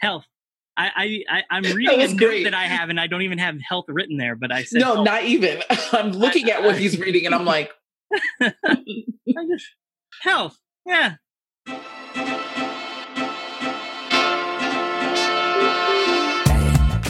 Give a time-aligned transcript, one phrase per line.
[0.00, 0.24] Health.
[0.76, 3.56] I, I, I am reading a note that I have, and I don't even have
[3.60, 4.36] health written there.
[4.36, 5.04] But I said, no, health.
[5.04, 5.62] not even.
[5.92, 7.72] I'm looking at what he's reading, and I'm like,
[8.42, 9.66] just,
[10.22, 10.56] health.
[10.86, 11.16] Yeah.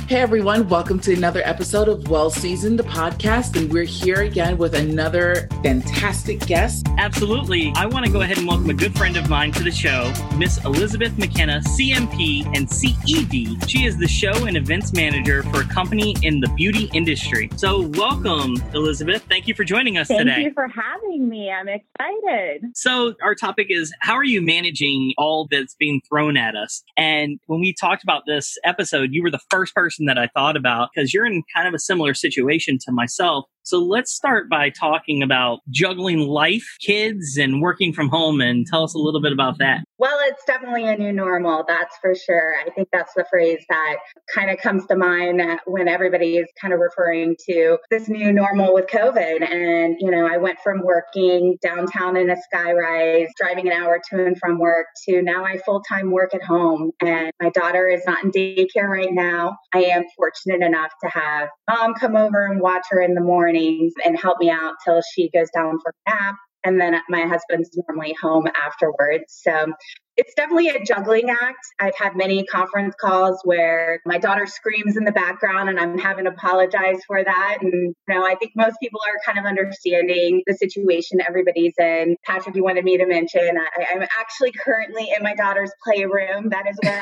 [0.09, 3.61] Hey everyone, welcome to another episode of Well Seasoned, the podcast.
[3.61, 6.89] And we're here again with another fantastic guest.
[6.97, 7.75] Absolutely.
[7.77, 10.11] I want to go ahead and welcome a good friend of mine to the show,
[10.39, 13.69] Miss Elizabeth McKenna, CMP and CED.
[13.69, 17.51] She is the show and events manager for a company in the beauty industry.
[17.57, 19.27] So, welcome, Elizabeth.
[19.29, 20.37] Thank you for joining us Thank today.
[20.37, 21.51] Thank you for having me.
[21.51, 22.65] I'm excited.
[22.75, 26.83] So, our topic is how are you managing all that's being thrown at us?
[26.97, 30.29] And when we talked about this episode, you were the first person person that I
[30.29, 33.47] thought about because you're in kind of a similar situation to myself.
[33.69, 38.83] So let's start by talking about juggling life, kids, and working from home and tell
[38.83, 39.85] us a little bit about that.
[39.99, 42.55] Well, it's definitely a new normal, that's for sure.
[42.65, 43.97] I think that's the phrase that
[44.35, 48.73] kind of comes to mind when everybody is kind of referring to this new normal
[48.73, 49.43] with COVID.
[49.43, 54.25] And, you know, I went from working downtown in a skyrise, driving an hour to
[54.25, 56.93] and from work, to now I full time work at home.
[57.01, 59.59] And my daughter is not in daycare right now.
[59.75, 63.21] I am fortunate enough to have mom come over and watch her in the
[63.59, 67.23] mornings and help me out till she goes down for a nap and then my
[67.23, 69.41] husband's normally home afterwards.
[69.43, 69.73] So
[70.17, 71.65] it's definitely a juggling act.
[71.79, 76.25] I've had many conference calls where my daughter screams in the background and I'm having
[76.25, 77.59] to apologize for that.
[77.61, 82.17] And you know, I think most people are kind of understanding the situation everybody's in.
[82.27, 86.49] Patrick, you wanted me to mention I, am actually currently in my daughter's playroom.
[86.49, 87.01] That is where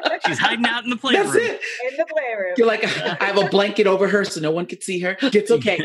[0.26, 1.32] she's hiding out in the playroom.
[1.32, 1.60] That's it.
[1.90, 2.54] In the playroom.
[2.56, 5.16] You're like, I have a blanket over her so no one can see her.
[5.22, 5.80] It's okay.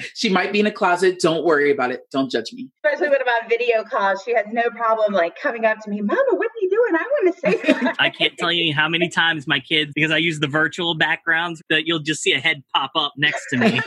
[0.14, 1.18] she might be in a closet.
[1.20, 2.02] Don't worry about it.
[2.10, 2.70] Don't judge me.
[2.84, 6.00] Especially when about video video calls, she has no problem like coming up to me,
[6.00, 6.94] Mama, what are you doing?
[6.94, 10.18] I want to say I can't tell you how many times my kids, because I
[10.18, 13.80] use the virtual backgrounds, that you'll just see a head pop up next to me.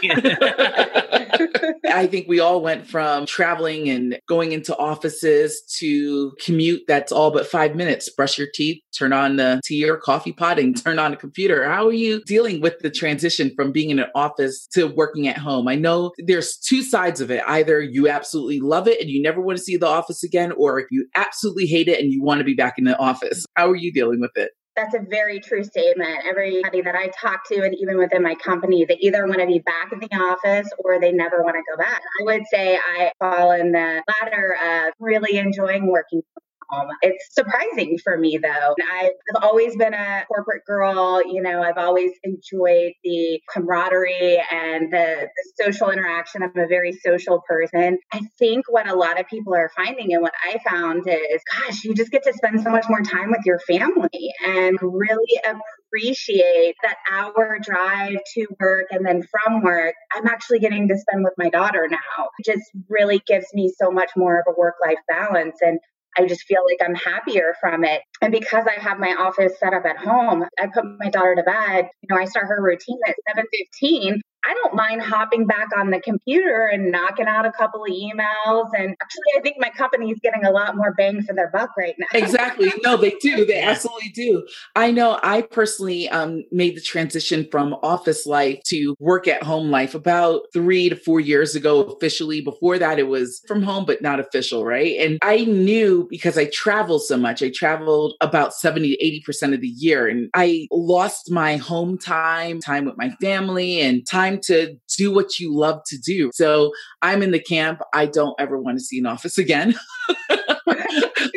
[1.90, 7.32] I think we all went from traveling and going into offices to commute that's all
[7.32, 8.10] but five minutes.
[8.10, 11.68] Brush your teeth, turn on the tea or coffee pot, and turn on a computer.
[11.68, 15.38] How are you dealing with the transition from being in an office to working at
[15.38, 15.68] home?
[15.68, 17.44] I know there's two sides of it.
[17.48, 20.86] Either you absolutely love it and you never want to see the office again, or
[20.92, 23.46] you absolutely hate it and you want to be back in the office.
[23.56, 24.52] How are you dealing with it?
[24.76, 26.24] That's a very true statement.
[26.24, 29.58] Everybody that I talk to, and even within my company, they either want to be
[29.58, 32.00] back in the office or they never want to go back.
[32.22, 36.22] I would say I fall in the latter of really enjoying working
[36.70, 36.90] home.
[37.02, 38.76] It's surprising for me though.
[38.94, 41.22] I've always been a corporate girl.
[41.26, 46.44] You know, I've always enjoyed the camaraderie and the, the, social interaction.
[46.44, 47.98] I'm a very social person.
[48.14, 51.84] I think what a lot of people are finding and what I found is, gosh,
[51.84, 56.76] you just get to spend so much more time with your family and really appreciate
[56.84, 59.96] that hour drive to work and then from work.
[60.14, 62.30] I'm actually getting to spend with my daughter now.
[62.40, 65.58] It just really gives me so much more of a work life balance.
[65.62, 65.80] And
[66.18, 68.02] I just feel like I'm happier from it.
[68.22, 71.44] And because I have my office set up at home, I put my daughter to
[71.44, 71.90] bed.
[72.02, 76.00] You know, I start her routine at 7:15 I don't mind hopping back on the
[76.00, 78.70] computer and knocking out a couple of emails.
[78.78, 81.72] And actually, I think my company is getting a lot more bang for their buck
[81.78, 82.08] right now.
[82.14, 82.72] exactly.
[82.84, 83.46] No, they do.
[83.46, 84.48] They absolutely do.
[84.76, 89.70] I know I personally um, made the transition from office life to work at home
[89.70, 92.40] life about three to four years ago officially.
[92.40, 94.98] Before that, it was from home, but not official, right?
[95.00, 99.62] And I knew because I traveled so much, I traveled about 70 to 80% of
[99.62, 100.08] the year.
[100.08, 105.40] And I lost my home time, time with my family, and time to do what
[105.40, 106.32] you love to do.
[106.34, 106.72] So
[107.02, 107.80] I'm in the camp.
[107.94, 109.76] I don't ever want to see an office again.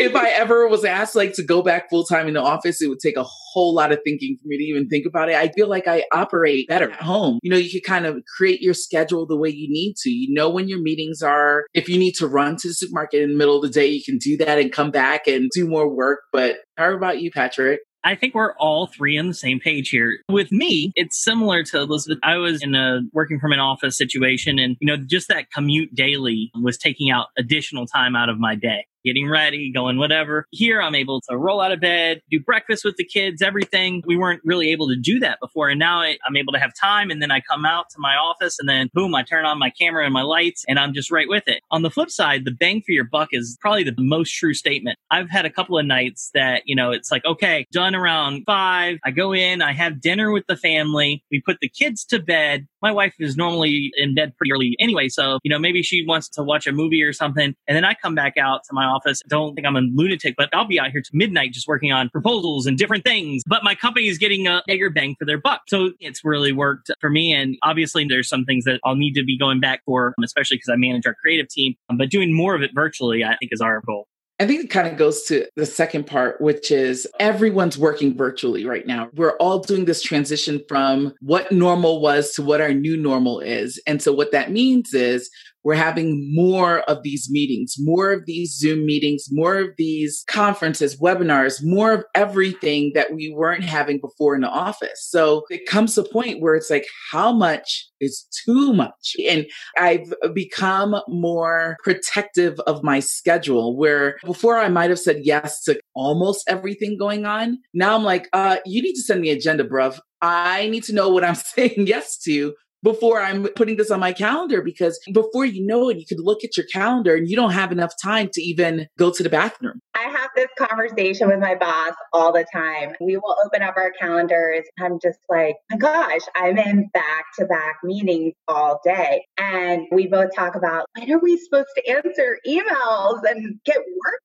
[0.00, 2.88] if I ever was asked like to go back full time in the office, it
[2.88, 5.37] would take a whole lot of thinking for me to even think about it.
[5.37, 7.38] I feel like I operate better at home.
[7.43, 10.11] You know, you can kind of create your schedule the way you need to.
[10.11, 11.67] You know when your meetings are.
[11.75, 14.03] If you need to run to the supermarket in the middle of the day, you
[14.03, 16.21] can do that and come back and do more work.
[16.32, 17.81] But how about you, Patrick?
[18.05, 20.19] I think we're all three on the same page here.
[20.29, 22.19] With me, it's similar to Elizabeth.
[22.23, 25.94] I was in a working from an office situation and, you know, just that commute
[25.94, 30.47] daily was taking out additional time out of my day getting ready, going whatever.
[30.50, 34.02] Here, I'm able to roll out of bed, do breakfast with the kids, everything.
[34.06, 35.69] We weren't really able to do that before.
[35.69, 37.11] And now I, am able to have time.
[37.11, 39.70] And then I come out to my office and then boom, I turn on my
[39.70, 41.62] camera and my lights and I'm just right with it.
[41.70, 44.99] On the flip side, the bang for your buck is probably the most true statement.
[45.11, 48.99] I've had a couple of nights that, you know, it's like, okay, done around five.
[49.05, 51.25] I go in, I have dinner with the family.
[51.31, 52.67] We put the kids to bed.
[52.82, 55.08] My wife is normally in bed pretty early anyway.
[55.08, 57.55] So, you know, maybe she wants to watch a movie or something.
[57.67, 59.22] And then I come back out to my office.
[59.28, 62.08] Don't think I'm a lunatic, but I'll be out here to midnight just working on
[62.10, 63.42] proposals and different things.
[63.46, 65.62] But my company is getting a bigger bang for their buck.
[65.69, 67.32] So it's really worked for me.
[67.32, 70.56] And obviously there's some things that I'll need to be going back for, um, especially
[70.56, 71.75] because I manage our creative team.
[71.88, 74.06] Um, but doing more of it virtually, I think is our goal.
[74.40, 78.64] I think it kind of goes to the second part, which is everyone's working virtually
[78.64, 79.10] right now.
[79.14, 83.78] We're all doing this transition from what normal was to what our new normal is.
[83.86, 85.28] And so, what that means is
[85.64, 91.00] we're having more of these meetings, more of these Zoom meetings, more of these conferences,
[91.00, 95.06] webinars, more of everything that we weren't having before in the office.
[95.08, 99.16] So it comes to a point where it's like, how much is too much?
[99.28, 99.46] And
[99.78, 105.78] I've become more protective of my schedule where before I might have said yes to
[105.94, 107.58] almost everything going on.
[107.74, 109.98] Now I'm like, uh, you need to send me agenda, bruv.
[110.22, 114.12] I need to know what I'm saying yes to before I'm putting this on my
[114.12, 117.53] calendar because before you know it, you could look at your calendar and you don't
[117.53, 119.81] have enough time to even go to the bathroom.
[119.94, 122.94] I have this conversation with my boss all the time.
[123.00, 124.65] We will open up our calendars.
[124.79, 129.27] I'm just like, my gosh, I'm in back to back meetings all day.
[129.38, 134.21] And we both talk about when are we supposed to answer emails and get work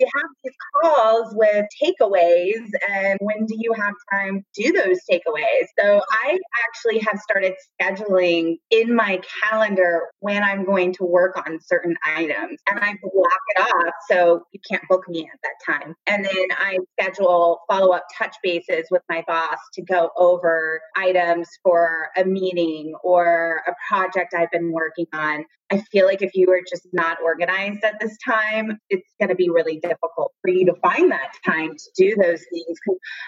[0.00, 4.98] you have these calls with takeaways and when do you have time to do those
[5.10, 5.66] takeaways?
[5.78, 11.58] So i actually have started scheduling in my calendar when i'm going to work on
[11.60, 15.94] certain items and i block it off so you can't book me at that time.
[16.06, 22.08] And then i schedule follow-up touch bases with my boss to go over items for
[22.16, 25.44] a meeting or a project i've been working on.
[25.70, 29.34] I feel like if you are just not organized at this time, it's going to
[29.34, 32.78] be really difficult for you to find that time to do those things.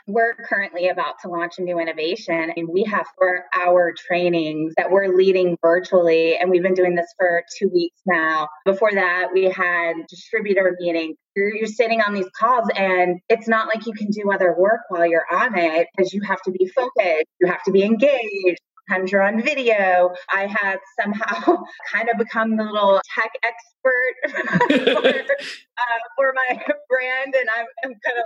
[0.07, 4.91] We're currently about to launch a new innovation, and we have four hour trainings that
[4.91, 6.37] we're leading virtually.
[6.37, 8.49] And we've been doing this for two weeks now.
[8.65, 13.69] Before that, we had distributor meetings you're, you're, sitting on these calls and it's not
[13.69, 16.67] like you can do other work while you're on it because you have to be
[16.67, 20.15] focused you have to be engaged sometimes you're on video.
[20.31, 24.15] I have somehow kind of become the little tech expert
[24.69, 28.25] for, uh, for my brand, and I'm, I'm kind of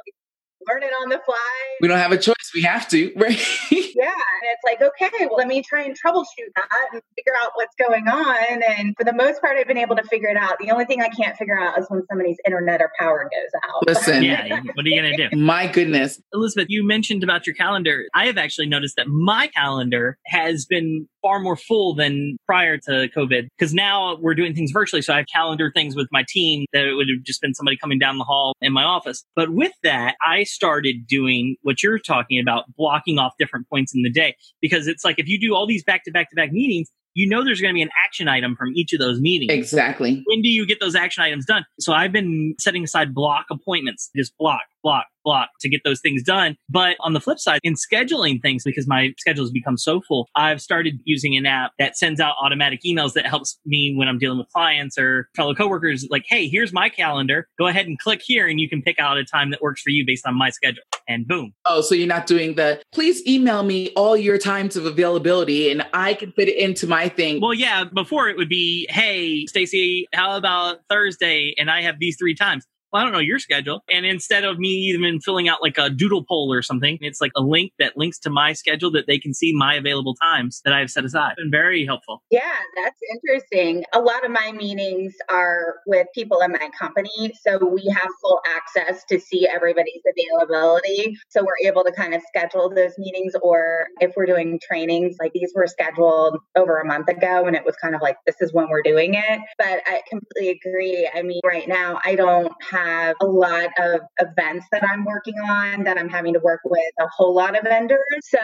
[0.69, 1.77] learning on the fly.
[1.81, 2.35] We don't have a choice.
[2.55, 3.39] We have to, right?
[3.71, 4.11] yeah.
[4.11, 7.75] And it's like, okay, well, let me try and troubleshoot that and figure out what's
[7.77, 8.63] going on.
[8.63, 10.59] And for the most part, I've been able to figure it out.
[10.59, 13.87] The only thing I can't figure out is when somebody's internet or power goes out.
[13.87, 14.23] Listen.
[14.23, 14.61] yeah.
[14.75, 15.37] What are you going to do?
[15.51, 16.21] My goodness.
[16.33, 18.07] Elizabeth, you mentioned about your calendar.
[18.15, 23.09] I have actually noticed that my calendar has been far more full than prior to
[23.17, 25.03] COVID because now we're doing things virtually.
[25.03, 27.77] So I have calendar things with my team that it would have just been somebody
[27.77, 29.25] coming down the hall in my office.
[29.37, 34.03] But with that, I started doing what you're talking about, blocking off different points in
[34.03, 36.53] the day because it's like if you do all these back to back to back
[36.53, 39.53] meetings, you know there's going to be an action item from each of those meetings.
[39.53, 40.23] Exactly.
[40.27, 41.65] When do you get those action items done?
[41.81, 46.23] So I've been setting aside block appointments, just block, block, block to get those things
[46.23, 46.57] done.
[46.69, 50.29] But on the flip side, in scheduling things, because my schedule has become so full,
[50.35, 54.19] I've started using an app that sends out automatic emails that helps me when I'm
[54.19, 57.49] dealing with clients or fellow coworkers, like, hey, here's my calendar.
[57.59, 59.91] Go ahead and click here and you can pick out a time that works for
[59.91, 60.83] you based on my schedule.
[61.09, 61.53] And boom.
[61.65, 65.85] Oh, so you're not doing the please email me all your times of availability and
[65.93, 67.41] I can fit it into my thing.
[67.41, 71.55] Well, yeah, before it would be, hey, Stacy, how about Thursday?
[71.59, 73.83] And I have these three times well, I don't know your schedule.
[73.91, 77.33] And instead of me even filling out like a doodle poll or something, it's like
[77.37, 80.75] a link that links to my schedule that they can see my available times that
[80.75, 81.33] I've set aside.
[81.33, 82.23] It's been very helpful.
[82.31, 82.41] Yeah,
[82.77, 83.85] that's interesting.
[83.93, 87.33] A lot of my meetings are with people in my company.
[87.47, 91.17] So we have full access to see everybody's availability.
[91.29, 93.35] So we're able to kind of schedule those meetings.
[93.43, 97.65] Or if we're doing trainings, like these were scheduled over a month ago and it
[97.65, 99.41] was kind of like, this is when we're doing it.
[99.59, 101.09] But I completely agree.
[101.15, 105.39] I mean, right now, I don't have have a lot of events that I'm working
[105.39, 108.01] on that I'm having to work with a whole lot of vendors.
[108.23, 108.39] So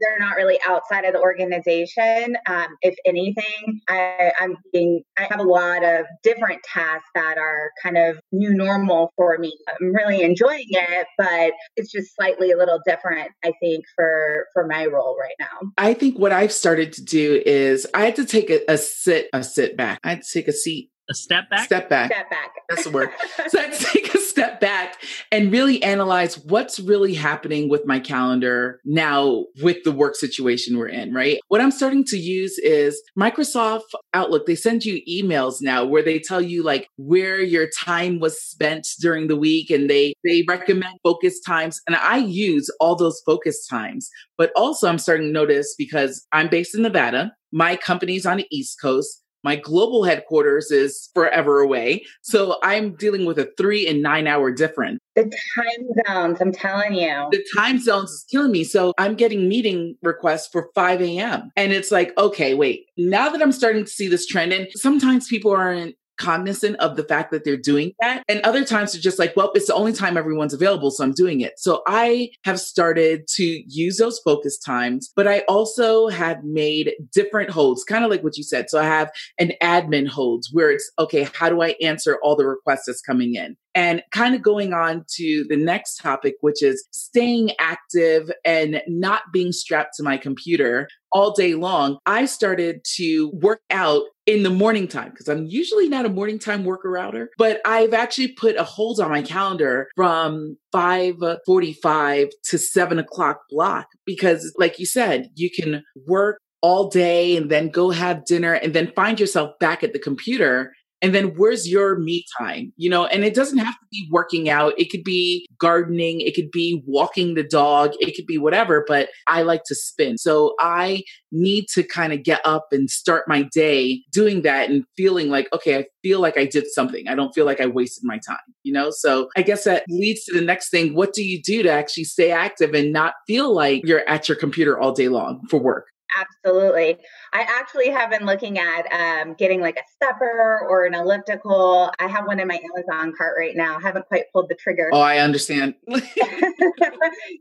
[0.00, 2.36] they're not really outside of the organization.
[2.46, 7.70] Um, if anything, I, I'm being, I have a lot of different tasks that are
[7.82, 9.56] kind of new normal for me.
[9.80, 14.66] I'm really enjoying it, but it's just slightly a little different, I think, for for
[14.66, 15.70] my role right now.
[15.76, 19.28] I think what I've started to do is I had to take a, a sit,
[19.32, 20.00] a sit back.
[20.04, 21.64] I had to take a seat a step back?
[21.64, 22.12] Step back.
[22.12, 22.50] Step back.
[22.68, 23.10] That's the word.
[23.48, 28.80] so I take a step back and really analyze what's really happening with my calendar
[28.84, 31.40] now with the work situation we're in, right?
[31.48, 34.46] What I'm starting to use is Microsoft Outlook.
[34.46, 38.86] They send you emails now where they tell you like where your time was spent
[39.00, 43.66] during the week and they they recommend focus times and I use all those focus
[43.66, 44.08] times.
[44.36, 48.46] But also I'm starting to notice because I'm based in Nevada, my company's on the
[48.50, 52.04] East Coast My global headquarters is forever away.
[52.22, 54.98] So I'm dealing with a three and nine hour difference.
[55.14, 57.28] The time zones, I'm telling you.
[57.30, 58.64] The time zones is killing me.
[58.64, 61.50] So I'm getting meeting requests for 5 a.m.
[61.56, 65.28] And it's like, okay, wait, now that I'm starting to see this trend, and sometimes
[65.28, 68.22] people aren't cognizant of the fact that they're doing that.
[68.28, 70.90] And other times they're just like, well, it's the only time everyone's available.
[70.90, 71.58] So I'm doing it.
[71.58, 77.50] So I have started to use those focus times, but I also have made different
[77.50, 78.68] holds, kind of like what you said.
[78.68, 82.46] So I have an admin holds where it's, okay, how do I answer all the
[82.46, 83.56] requests that's coming in?
[83.74, 89.22] And kind of going on to the next topic, which is staying active and not
[89.32, 94.50] being strapped to my computer all day long, I started to work out in the
[94.50, 98.56] morning time because I'm usually not a morning time worker outer, but I've actually put
[98.56, 105.30] a hold on my calendar from 5:45 to 7 o'clock block because like you said,
[105.34, 109.82] you can work all day and then go have dinner and then find yourself back
[109.84, 112.72] at the computer and then where's your me time?
[112.76, 114.74] You know, and it doesn't have to be working out.
[114.78, 116.20] It could be gardening.
[116.20, 117.92] It could be walking the dog.
[118.00, 120.18] It could be whatever, but I like to spin.
[120.18, 124.84] So I need to kind of get up and start my day doing that and
[124.96, 127.06] feeling like, okay, I feel like I did something.
[127.08, 128.90] I don't feel like I wasted my time, you know?
[128.90, 130.94] So I guess that leads to the next thing.
[130.94, 134.36] What do you do to actually stay active and not feel like you're at your
[134.36, 135.86] computer all day long for work?
[136.16, 136.98] Absolutely.
[137.32, 141.92] I actually have been looking at um, getting like a stepper or an elliptical.
[141.98, 143.76] I have one in my Amazon cart right now.
[143.76, 144.90] I haven't quite pulled the trigger.
[144.92, 145.74] Oh, I understand.
[145.86, 146.00] you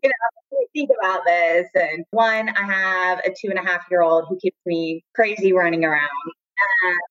[0.03, 0.11] know,
[0.73, 1.67] think about this.
[1.75, 5.53] And one, I have a two and a half year old who keeps me crazy
[5.53, 6.09] running around.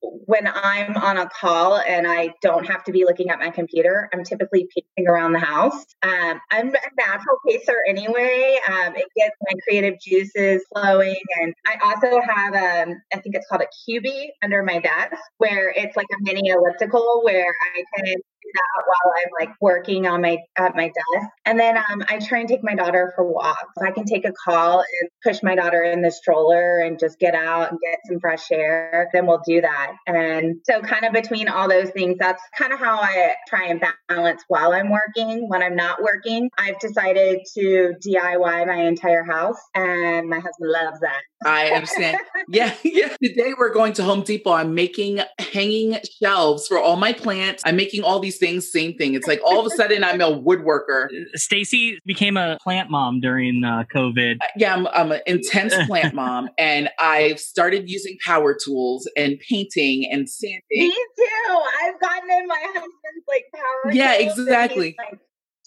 [0.02, 4.08] When I'm on a call and I don't have to be looking at my computer,
[4.12, 5.86] I'm typically pacing around the house.
[6.02, 8.58] Um, I'm a natural pacer anyway.
[8.68, 11.20] Um, it gets my creative juices flowing.
[11.40, 15.70] And I also have, um, I think it's called a Cubii under my desk where
[15.70, 18.16] it's like a mini elliptical where I can
[18.54, 21.28] that while I'm like working on my at my desk.
[21.44, 23.74] And then um, I try and take my daughter for walks.
[23.82, 27.34] I can take a call and push my daughter in the stroller and just get
[27.34, 29.08] out and get some fresh air.
[29.12, 29.92] Then we'll do that.
[30.06, 33.82] And so kind of between all those things, that's kind of how I try and
[34.08, 35.48] balance while I'm working.
[35.48, 41.00] When I'm not working, I've decided to DIY my entire house, and my husband loves
[41.00, 41.22] that.
[41.44, 42.18] I understand.
[42.48, 43.14] yeah, yeah.
[43.22, 44.52] Today we're going to Home Depot.
[44.52, 47.62] I'm making hanging shelves for all my plants.
[47.66, 48.70] I'm making all these things.
[48.70, 49.14] Same thing.
[49.14, 51.08] It's like all of a sudden I'm a woodworker.
[51.34, 54.36] Stacy became a plant mom during uh, COVID.
[54.40, 59.38] Uh, yeah, I'm, I'm an intense plant mom, and I've started using power tools and
[59.48, 60.60] painting and sanding.
[60.70, 61.60] Me too.
[61.82, 63.92] I've gotten in my husband's like power.
[63.92, 64.96] Yeah, exactly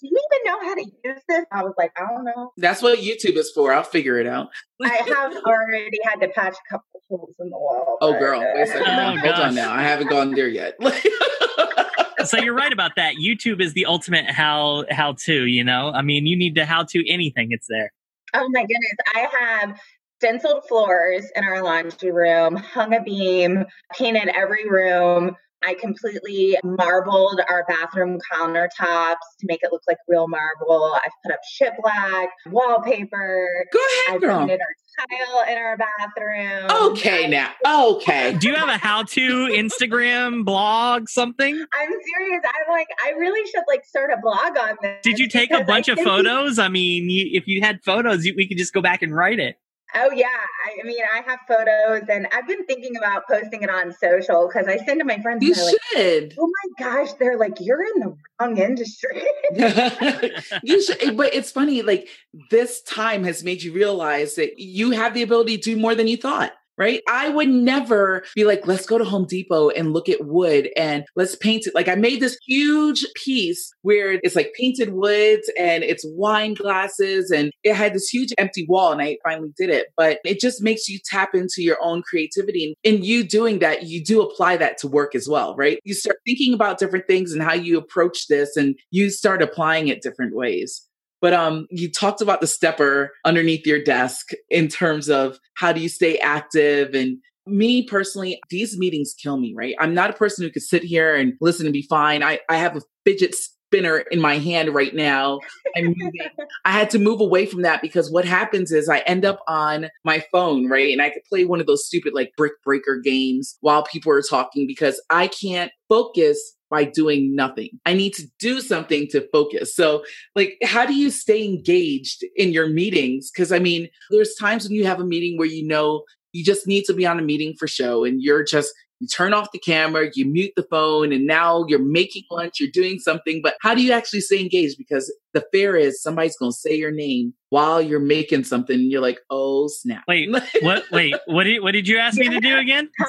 [0.00, 1.44] do you even know how to use this?
[1.52, 2.52] I was like, I don't know.
[2.56, 3.72] That's what YouTube is for.
[3.72, 4.48] I'll figure it out.
[4.82, 7.98] I have already had to patch a couple holes in the wall.
[8.00, 8.86] Oh, girl, wait a second.
[8.88, 9.72] Oh, Hold on now.
[9.72, 10.78] I haven't gone there yet.
[12.24, 13.16] so you're right about that.
[13.16, 15.44] YouTube is the ultimate how how to.
[15.46, 17.48] You know, I mean, you need to how to anything.
[17.50, 17.92] It's there.
[18.32, 19.80] Oh my goodness, I have
[20.18, 27.40] stenciled floors in our laundry room, hung a beam, painted every room, I completely marbled
[27.48, 30.94] our bathroom countertops to make it look like real marble.
[30.94, 33.66] I've put up shiplap, wallpaper.
[33.72, 34.38] Go ahead, I've girl.
[34.40, 36.92] painted our tile in our bathroom.
[36.92, 37.50] Okay, now.
[37.66, 38.36] Okay.
[38.38, 41.54] Do you have a how-to Instagram blog something?
[41.54, 42.42] I'm serious.
[42.44, 44.98] I'm like, I really should like start a blog on this.
[45.02, 46.58] Did you take a bunch of photos?
[46.58, 49.38] I mean, you, if you had photos, you, we could just go back and write
[49.38, 49.56] it.
[49.94, 53.70] Oh yeah, I, I, mean, I have photos, and I've been thinking about posting it
[53.70, 55.44] on social because I send to my friends.
[55.44, 56.22] You should.
[56.30, 59.22] Like, oh my gosh, they're like, you're in the wrong industry.
[60.62, 61.82] you should, eh, but it's funny.
[61.82, 62.08] Like
[62.50, 66.06] this time has made you realize that you have the ability to do more than
[66.06, 67.02] you thought right?
[67.08, 71.04] I would never be like, let's go to Home Depot and look at wood and
[71.14, 71.74] let's paint it.
[71.74, 77.30] Like I made this huge piece where it's like painted woods and it's wine glasses
[77.30, 79.88] and it had this huge empty wall and I finally did it.
[79.94, 82.74] But it just makes you tap into your own creativity.
[82.84, 85.78] And in you doing that, you do apply that to work as well, right?
[85.84, 89.88] You start thinking about different things and how you approach this and you start applying
[89.88, 90.88] it different ways.
[91.20, 95.80] But um, you talked about the stepper underneath your desk in terms of how do
[95.80, 99.74] you stay active and me personally, these meetings kill me, right?
[99.78, 102.22] I'm not a person who could sit here and listen and be fine.
[102.22, 105.40] I, I have a fidget spinner in my hand right now.
[105.76, 106.20] I'm moving.
[106.64, 109.88] I had to move away from that because what happens is I end up on
[110.04, 110.92] my phone, right?
[110.92, 114.22] And I could play one of those stupid like brick breaker games while people are
[114.22, 117.70] talking because I can't focus by doing nothing.
[117.84, 119.74] I need to do something to focus.
[119.74, 123.30] So, like, how do you stay engaged in your meetings?
[123.30, 126.66] Because I mean, there's times when you have a meeting where you know you just
[126.66, 129.58] need to be on a meeting for show and you're just you turn off the
[129.58, 133.40] camera, you mute the phone, and now you're making lunch, you're doing something.
[133.42, 134.76] But how do you actually stay engaged?
[134.76, 138.90] Because the fear is somebody's going to say your name while you're making something, and
[138.90, 140.04] you're like, oh snap!
[140.06, 140.84] Wait, what?
[140.92, 142.90] Wait, what did what did you ask me to do again?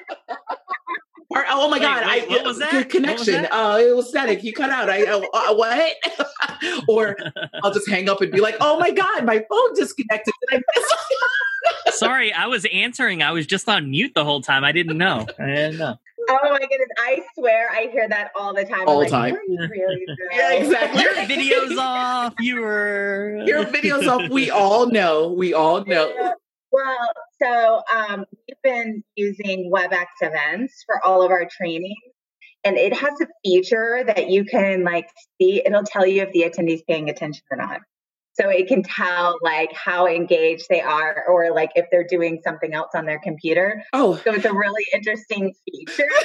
[1.32, 2.06] oh my god!
[2.06, 2.88] wait, I what was that?
[2.88, 3.42] connection.
[3.42, 4.42] Was uh, it was static.
[4.42, 4.90] You cut out.
[4.90, 5.96] I uh, uh, what?
[6.88, 7.16] or
[7.62, 10.34] I'll just hang up and be like, "Oh my god, my phone disconnected."
[11.90, 13.22] Sorry, I was answering.
[13.22, 14.64] I was just on mute the whole time.
[14.64, 15.26] I didn't know.
[15.38, 15.96] I didn't know.
[16.28, 16.88] Oh my goodness!
[16.98, 18.88] I swear I hear that all the time.
[18.88, 19.34] All the time.
[19.34, 21.02] Really yeah, exactly.
[21.02, 22.34] Your video's off.
[22.38, 23.42] You were.
[23.46, 24.28] Your video's off.
[24.30, 25.32] We all know.
[25.32, 26.34] We all know.
[26.72, 27.12] Well,
[27.42, 31.96] so um, we've been using WebEx events for all of our training.
[32.62, 35.08] And it has a feature that you can like
[35.40, 37.80] see, it'll tell you if the attendee's paying attention or not.
[38.34, 42.72] So it can tell like how engaged they are or like if they're doing something
[42.72, 43.82] else on their computer.
[43.92, 44.16] Oh.
[44.16, 46.08] So it's a really interesting feature.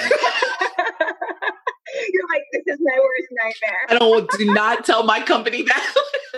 [2.12, 3.86] You're like, this is my worst nightmare.
[3.90, 5.96] I don't do not tell my company that.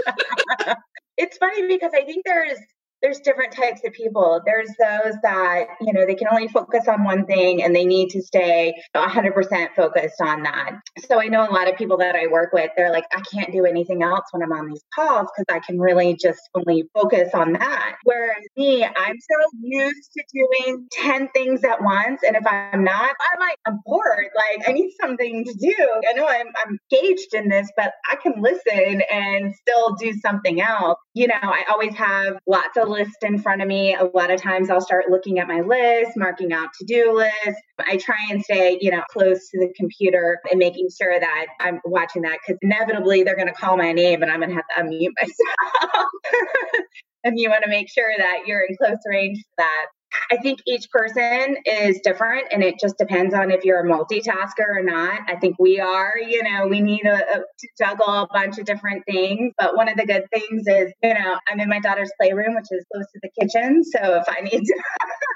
[1.18, 2.60] it's funny because I think there's
[3.02, 4.42] there's different types of people.
[4.46, 8.10] There's those that, you know, they can only focus on one thing and they need
[8.10, 10.72] to stay 100% focused on that.
[11.08, 13.52] So I know a lot of people that I work with, they're like, I can't
[13.52, 17.30] do anything else when I'm on these calls because I can really just only focus
[17.34, 17.96] on that.
[18.04, 22.22] Whereas me, I'm so used to doing 10 things at once.
[22.26, 24.30] And if I'm not, I'm like, I'm bored.
[24.36, 25.76] Like, I need something to do.
[26.10, 30.62] I know I'm, I'm engaged in this, but I can listen and still do something
[30.62, 30.98] else.
[31.18, 33.96] You know, I always have lots of lists in front of me.
[33.96, 37.60] A lot of times I'll start looking at my list, marking out to do lists.
[37.80, 41.80] I try and stay, you know, close to the computer and making sure that I'm
[41.86, 44.68] watching that because inevitably they're going to call my name and I'm going to have
[44.76, 46.06] to unmute myself.
[47.24, 49.86] and you want to make sure that you're in close range for that.
[50.32, 54.68] I think each person is different and it just depends on if you're a multitasker
[54.68, 55.22] or not.
[55.28, 58.66] I think we are, you know, we need a, a, to juggle a bunch of
[58.66, 59.54] different things.
[59.58, 62.68] But one of the good things is, you know, I'm in my daughter's playroom, which
[62.72, 63.84] is close to the kitchen.
[63.84, 64.84] So if I need to.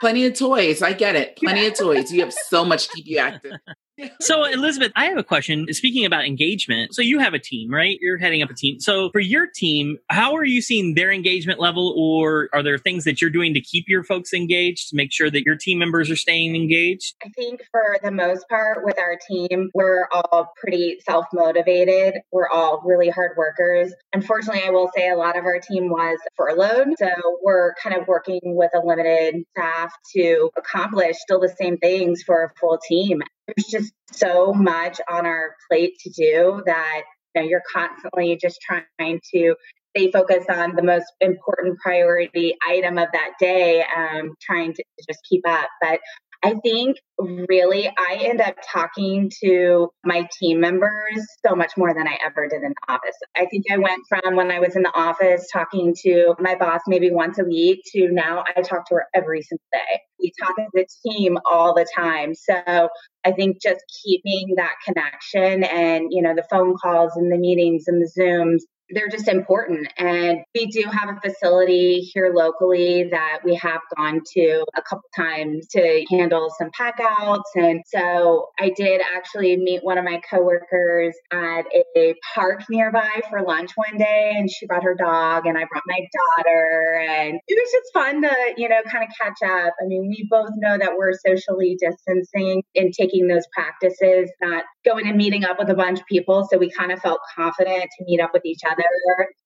[0.01, 0.81] Plenty of toys.
[0.81, 1.37] I get it.
[1.37, 1.67] Plenty yeah.
[1.67, 2.11] of toys.
[2.11, 3.53] You have so much to keep you active.
[4.19, 5.65] so elizabeth i have a question.
[5.71, 7.97] Speaking about engagement so you have a team right?
[8.01, 8.79] You're heading up a team.
[8.79, 13.03] So for your team how are you seeing their engagement level or are there things
[13.05, 16.09] that you're doing to keep your folks engaged to make sure that your team members
[16.09, 17.15] are staying engaged?
[17.23, 22.21] I think for the most part with our team we're all pretty self-motivated.
[22.31, 23.93] We're all really hard workers.
[24.13, 27.09] Unfortunately i will say a lot of our team was furloughed so
[27.43, 32.45] we're kind of working with a limited staff to accomplish still the same things for
[32.45, 33.21] a full team
[33.55, 37.03] there's just so much on our plate to do that
[37.35, 39.55] you know, you're constantly just trying to
[39.95, 45.19] stay focused on the most important priority item of that day, um, trying to just
[45.29, 45.69] keep up.
[45.81, 45.99] But
[46.43, 52.07] I think really I end up talking to my team members so much more than
[52.07, 53.15] I ever did in the office.
[53.35, 56.81] I think I went from when I was in the office talking to my boss
[56.87, 60.01] maybe once a week to now I talk to her every single day.
[60.19, 62.33] We talk as a team all the time.
[62.33, 62.89] So
[63.23, 67.83] I think just keeping that connection and, you know, the phone calls and the meetings
[67.87, 68.61] and the Zooms
[68.93, 69.87] they're just important.
[69.97, 75.09] And we do have a facility here locally that we have gone to a couple
[75.15, 77.49] times to handle some pack outs.
[77.55, 83.41] And so I did actually meet one of my coworkers at a park nearby for
[83.41, 85.99] lunch one day, and she brought her dog, and I brought my
[86.37, 87.05] daughter.
[87.07, 89.73] And it was just fun to, you know, kind of catch up.
[89.81, 95.07] I mean, we both know that we're socially distancing and taking those practices, not going
[95.07, 96.47] and meeting up with a bunch of people.
[96.51, 98.83] So we kind of felt confident to meet up with each other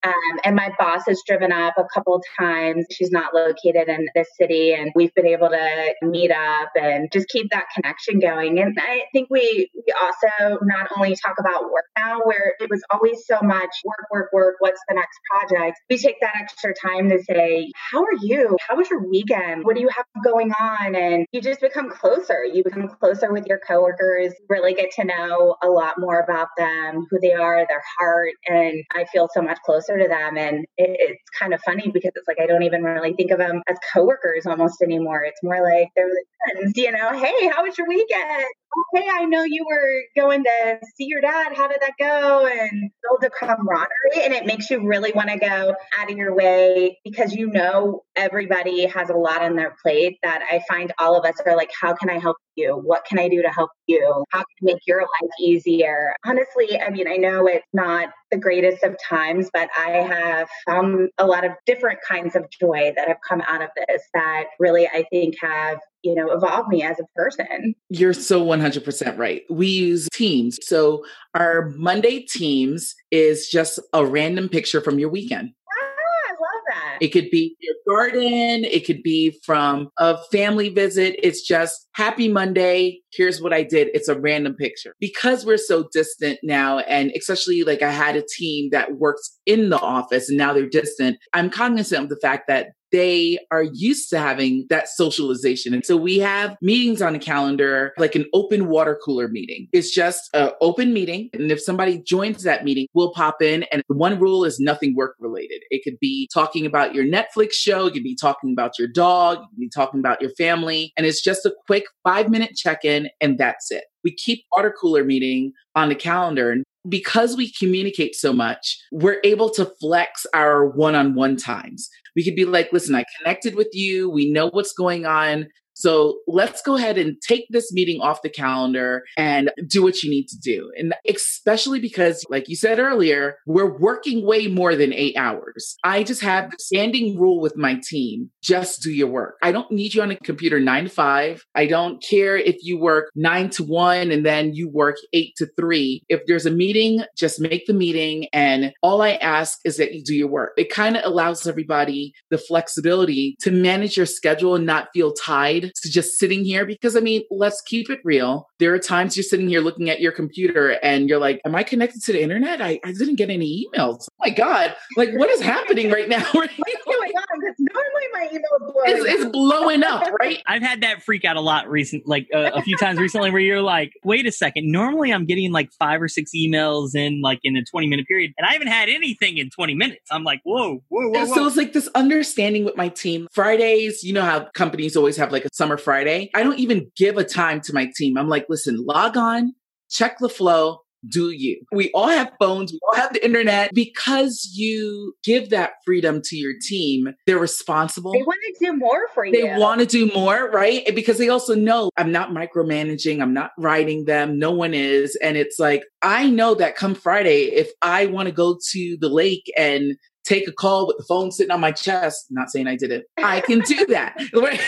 [0.06, 2.86] um, and my boss has driven up a couple times.
[2.92, 7.28] She's not located in this city, and we've been able to meet up and just
[7.30, 8.60] keep that connection going.
[8.60, 12.84] And I think we we also not only talk about work now, where it was
[12.92, 14.56] always so much work, work, work.
[14.60, 15.80] What's the next project?
[15.90, 18.58] We take that extra time to say, "How are you?
[18.68, 19.64] How was your weekend?
[19.64, 22.44] What do you have going on?" And you just become closer.
[22.46, 24.34] You become closer with your coworkers.
[24.50, 25.25] Really get to know
[25.64, 29.58] a lot more about them, who they are, their heart, and I feel so much
[29.66, 30.38] closer to them.
[30.38, 33.40] And it, it's kind of funny because it's like I don't even really think of
[33.40, 35.24] them as coworkers almost anymore.
[35.24, 36.10] It's more like they're
[36.54, 38.46] friends, you know, hey, how was your weekend?
[38.94, 41.54] Hey, I know you were going to see your dad.
[41.56, 42.48] How did that go?
[42.48, 44.24] And build a camaraderie.
[44.24, 48.04] And it makes you really want to go out of your way because you know
[48.16, 51.72] everybody has a lot on their plate that I find all of us are like,
[51.80, 52.74] how can I help you?
[52.74, 54.24] What can I do to help you?
[54.30, 56.16] How can I make your life easier?
[56.26, 61.10] Honestly, I mean, I know it's not the greatest of times, but I have found
[61.18, 64.88] a lot of different kinds of joy that have come out of this that really
[64.88, 67.74] I think have you know, evolve me as a person.
[67.90, 69.42] You're so 100% right.
[69.50, 70.60] We use Teams.
[70.62, 75.52] So our Monday Teams is just a random picture from your weekend.
[75.68, 76.85] Ah, I love that.
[77.02, 81.16] It could be your garden, it could be from a family visit.
[81.22, 83.02] It's just happy Monday.
[83.14, 83.90] Here's what I did.
[83.94, 84.94] It's a random picture.
[85.00, 89.70] Because we're so distant now, and especially like I had a team that works in
[89.70, 94.10] the office and now they're distant, I'm cognizant of the fact that they are used
[94.10, 95.74] to having that socialization.
[95.74, 99.68] And so we have meetings on a calendar, like an open water cooler meeting.
[99.74, 101.30] It's just an open meeting.
[101.34, 103.64] And if somebody joins that meeting, we'll pop in.
[103.64, 105.62] And the one rule is nothing work related.
[105.72, 107.88] It could be talking about your Netflix show.
[107.88, 109.40] It could be talking about your dog.
[109.40, 110.94] It could be talking about your family.
[110.96, 113.84] And it's just a quick five minute check in and that's it.
[114.06, 116.50] We keep water cooler meeting on the calendar.
[116.50, 121.90] And because we communicate so much, we're able to flex our one on one times.
[122.16, 124.10] We could be like, listen, I connected with you.
[124.10, 125.48] We know what's going on.
[125.76, 130.10] So let's go ahead and take this meeting off the calendar and do what you
[130.10, 130.72] need to do.
[130.78, 135.76] And especially because, like you said earlier, we're working way more than eight hours.
[135.84, 139.38] I just have the standing rule with my team just do your work.
[139.42, 141.44] I don't need you on a computer nine to five.
[141.56, 145.48] I don't care if you work nine to one and then you work eight to
[145.58, 146.04] three.
[146.10, 148.28] If there's a meeting, just make the meeting.
[148.32, 150.54] And all I ask is that you do your work.
[150.58, 155.65] It kind of allows everybody the flexibility to manage your schedule and not feel tied
[155.82, 158.48] to just sitting here because I mean, let's keep it real.
[158.60, 161.64] There are times you're sitting here looking at your computer and you're like, Am I
[161.64, 162.62] connected to the internet?
[162.62, 164.08] I, I didn't get any emails.
[164.10, 164.76] Oh my God.
[164.98, 166.26] Like, what is happening right now?
[166.36, 167.85] Because normally
[168.16, 170.42] my email blowing it's, it's, blowing up, right?
[170.48, 173.42] I've had that freak out a lot recent, like uh, a few times recently where
[173.42, 174.72] you're like, wait a second.
[174.72, 178.32] Normally I'm getting like five or six emails in like in a 20 minute period,
[178.38, 180.06] and I haven't had anything in 20 minutes.
[180.12, 181.26] I'm like, whoa, whoa, whoa.
[181.26, 181.34] whoa.
[181.34, 183.28] So it's like this understanding with my team.
[183.32, 186.30] Fridays, you know how companies always have like a summer Friday.
[186.34, 188.18] I don't even give a time to my team.
[188.18, 189.54] I'm like, listen, log on,
[189.90, 191.62] check the flow, do you.
[191.72, 193.72] We all have phones, we all have the internet.
[193.74, 198.12] Because you give that freedom to your team, they're responsible.
[198.12, 199.32] They want to do more for you.
[199.32, 200.84] They want to do more, right?
[200.96, 205.18] Because they also know I'm not micromanaging, I'm not writing them, no one is.
[205.22, 209.10] And it's like, I know that come Friday, if I want to go to the
[209.10, 212.26] lake and take a call with the phone sitting on my chest.
[212.30, 213.06] Not saying I did it.
[213.18, 214.20] I can do that.
[214.34, 214.60] right?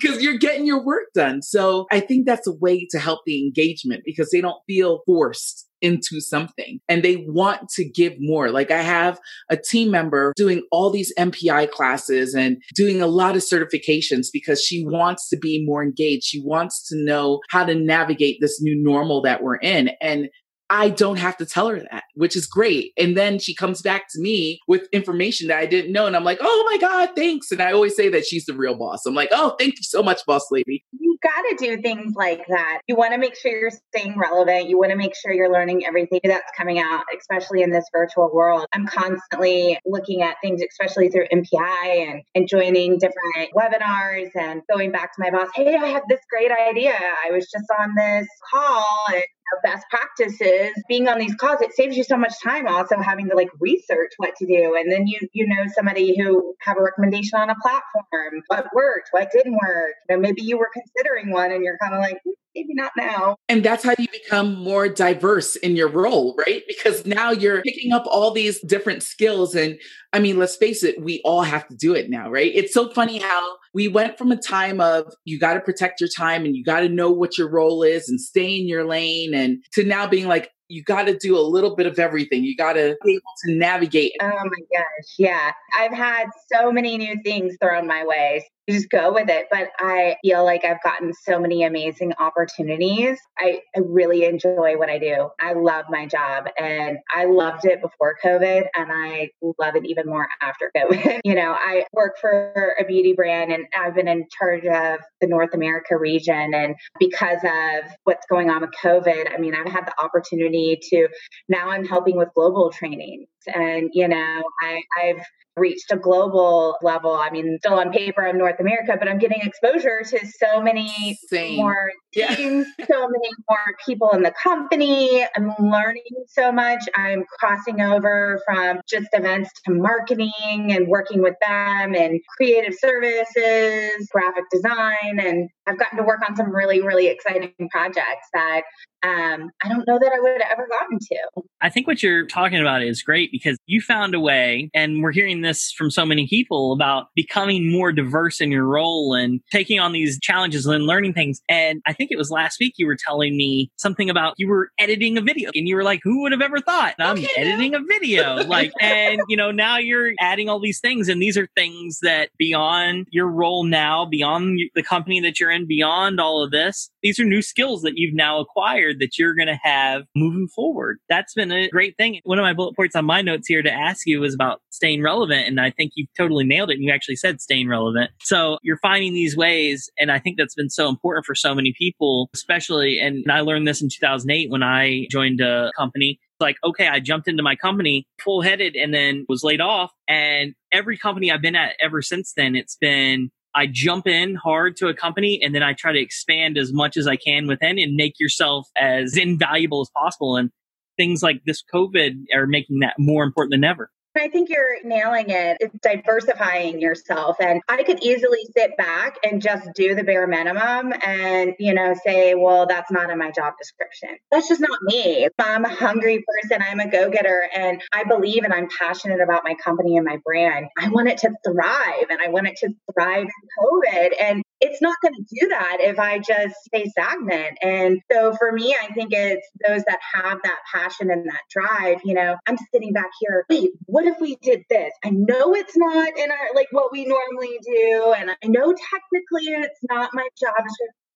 [0.00, 1.42] Because you're getting your work done.
[1.42, 5.66] So I think that's a way to help the engagement because they don't feel forced
[5.82, 8.50] into something and they want to give more.
[8.50, 13.36] Like I have a team member doing all these MPI classes and doing a lot
[13.36, 16.24] of certifications because she wants to be more engaged.
[16.24, 19.90] She wants to know how to navigate this new normal that we're in.
[20.00, 20.28] And
[20.70, 22.92] I don't have to tell her that, which is great.
[22.96, 26.06] And then she comes back to me with information that I didn't know.
[26.06, 27.50] And I'm like, oh my God, thanks.
[27.50, 29.04] And I always say that she's the real boss.
[29.04, 30.84] I'm like, oh, thank you so much, boss lady.
[30.92, 32.82] You got to do things like that.
[32.86, 34.68] You want to make sure you're staying relevant.
[34.68, 38.30] You want to make sure you're learning everything that's coming out, especially in this virtual
[38.32, 38.66] world.
[38.72, 44.92] I'm constantly looking at things, especially through MPI and, and joining different webinars and going
[44.92, 45.48] back to my boss.
[45.54, 46.94] Hey, I have this great idea.
[46.94, 49.24] I was just on this call and
[49.62, 53.34] best practices being on these calls it saves you so much time also having to
[53.34, 54.76] like research what to do.
[54.78, 59.08] And then you you know somebody who have a recommendation on a platform what worked
[59.10, 59.94] what didn't work.
[60.08, 62.92] You know, maybe you were considering one and you're kind of like hmm, maybe not
[62.96, 63.36] now.
[63.48, 66.62] And that's how you become more diverse in your role, right?
[66.66, 69.54] Because now you're picking up all these different skills.
[69.54, 69.78] And
[70.12, 72.50] I mean, let's face it, we all have to do it now, right?
[72.54, 76.10] It's so funny how we went from a time of you got to protect your
[76.16, 79.34] time and you got to know what your role is and stay in your lane
[79.34, 82.44] and to now being like, you got to do a little bit of everything.
[82.44, 84.12] You got to be able to navigate.
[84.22, 85.14] Oh my gosh.
[85.18, 85.50] Yeah.
[85.76, 89.46] I've had so many new things thrown my way just go with it.
[89.50, 93.18] But I feel like I've gotten so many amazing opportunities.
[93.38, 95.30] I, I really enjoy what I do.
[95.40, 100.06] I love my job and I loved it before COVID and I love it even
[100.06, 101.20] more after COVID.
[101.24, 105.26] you know, I work for a beauty brand and I've been in charge of the
[105.26, 106.54] North America region.
[106.54, 111.08] And because of what's going on with COVID, I mean, I've had the opportunity to
[111.48, 113.26] now I'm helping with global training.
[113.46, 115.24] And, you know, I, I've
[115.56, 117.12] reached a global level.
[117.12, 121.18] I mean, still on paper, I'm North America, but I'm getting exposure to so many
[121.28, 121.56] Same.
[121.56, 122.34] more yeah.
[122.34, 125.24] so many more people in the company.
[125.36, 126.82] I'm learning so much.
[126.94, 134.08] I'm crossing over from just events to marketing and working with them and creative services,
[134.10, 135.20] graphic design.
[135.20, 138.62] And I've gotten to work on some really, really exciting projects that
[139.02, 141.42] um, I don't know that I would have ever gotten to.
[141.62, 145.12] I think what you're talking about is great because you found a way, and we're
[145.12, 149.80] hearing this from so many people about becoming more diverse in your role and taking
[149.80, 151.40] on these challenges and learning things.
[151.48, 154.70] And I think it was last week you were telling me something about you were
[154.78, 156.94] editing a video and you were like, who would have ever thought?
[156.98, 158.36] I'm okay, editing a video.
[158.44, 162.30] like, and you know, now you're adding all these things and these are things that
[162.38, 167.18] beyond your role now, beyond the company that you're in, beyond all of this, these
[167.18, 170.98] are new skills that you've now acquired that you're going to have moving forward.
[171.08, 172.20] That's been a great thing.
[172.24, 175.02] One of my bullet points on my notes here to ask you was about staying
[175.02, 175.46] relevant.
[175.46, 176.74] And I think you've totally nailed it.
[176.74, 178.10] And you actually said staying relevant.
[178.22, 179.90] So you're finding these ways.
[179.98, 182.98] And I think that's been so important for so many people, especially.
[182.98, 187.28] And I learned this in 2008 when I joined a company like, okay, I jumped
[187.28, 189.92] into my company full headed and then was laid off.
[190.08, 194.76] And every company I've been at ever since then, it's been I jump in hard
[194.76, 197.78] to a company and then I try to expand as much as I can within
[197.78, 200.36] and make yourself as invaluable as possible.
[200.36, 200.50] And
[200.96, 203.90] things like this COVID are making that more important than ever.
[204.16, 205.58] I think you're nailing it.
[205.60, 207.36] It's diversifying yourself.
[207.40, 211.94] And I could easily sit back and just do the bare minimum and, you know,
[212.04, 214.10] say, well, that's not in my job description.
[214.32, 215.28] That's just not me.
[215.38, 216.60] I'm a hungry person.
[216.60, 220.18] I'm a go getter and I believe and I'm passionate about my company and my
[220.24, 220.66] brand.
[220.76, 224.10] I want it to thrive and I want it to thrive in COVID.
[224.20, 227.58] And it's not going to do that if I just stay stagnant.
[227.62, 232.00] And so for me, I think it's those that have that passion and that drive.
[232.04, 234.92] You know, I'm sitting back here, wait, what if we did this?
[235.04, 238.14] I know it's not in our, like what we normally do.
[238.16, 240.64] And I know technically it's not my job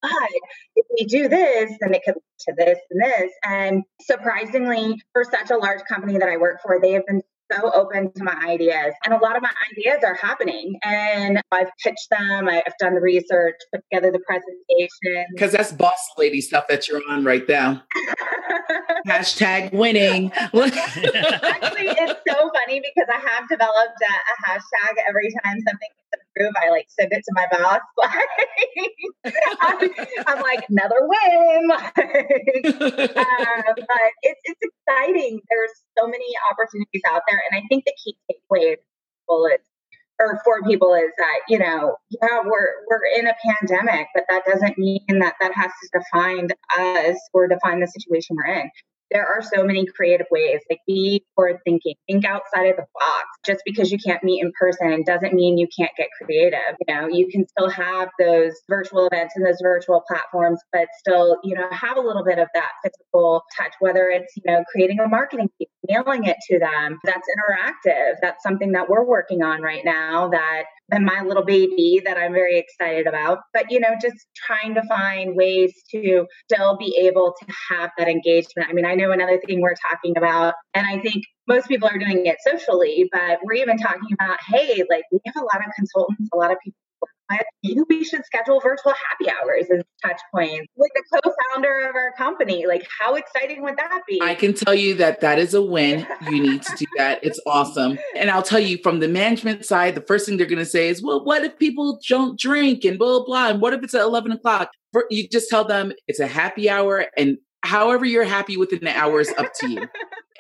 [0.05, 0.29] but
[0.77, 3.33] if we do this, then it could lead to this and this.
[3.45, 7.23] And surprisingly, for such a large company that I work for, they have been
[7.55, 8.95] so open to my ideas.
[9.05, 10.79] And a lot of my ideas are happening.
[10.85, 15.27] And I've pitched them, I've done the research, put together the presentation.
[15.33, 17.83] Because that's boss lady stuff that you're on right now.
[19.07, 20.33] hashtag winning.
[20.35, 25.89] Actually, it's so funny because I have developed a, a hashtag every time something
[26.41, 27.81] I like send it to my boss.
[29.25, 31.71] Like, I'm, like another win.
[31.73, 31.97] uh, but
[34.23, 35.41] it's it's exciting.
[35.49, 38.79] There's so many opportunities out there, and I think the key takeaway is
[40.21, 44.43] or for people is that you know yeah we're we're in a pandemic but that
[44.47, 48.71] doesn't mean that that has to define us or define the situation we're in
[49.15, 50.61] there are so many creative ways.
[50.69, 53.25] Like be forward thinking, think outside of the box.
[53.47, 56.59] Just because you can't meet in person doesn't mean you can't get creative.
[56.87, 61.39] You know, you can still have those virtual events and those virtual platforms, but still,
[61.45, 64.99] you know, have a little bit of that physical touch, whether it's, you know, creating
[64.99, 66.99] a marketing piece, mailing it to them.
[67.05, 68.15] That's interactive.
[68.21, 72.33] That's something that we're working on right now that and my little baby that I'm
[72.33, 73.39] very excited about.
[73.53, 78.09] But, you know, just trying to find ways to still be able to have that
[78.09, 78.69] engagement.
[78.69, 81.99] I mean, I know another thing we're talking about, and I think most people are
[81.99, 85.73] doing it socially, but we're even talking about, hey, like we have a lot of
[85.77, 86.79] consultants, a lot of people
[87.63, 92.13] maybe we should schedule virtual happy hours as touch points with the co-founder of our
[92.17, 92.67] company.
[92.67, 94.21] Like, how exciting would that be?
[94.23, 96.07] I can tell you that that is a win.
[96.31, 97.21] You need to do that.
[97.23, 97.99] It's awesome.
[98.17, 100.89] And I'll tell you from the management side, the first thing they're going to say
[100.89, 103.49] is, well, what if people don't drink and blah, blah, blah.
[103.49, 104.71] And what if it's at 11 o'clock?
[105.11, 109.31] You just tell them it's a happy hour and however you're happy within the hours
[109.39, 109.89] up to you.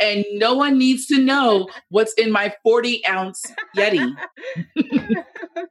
[0.00, 3.44] and no one needs to know what's in my 40 ounce
[3.76, 4.14] Yeti.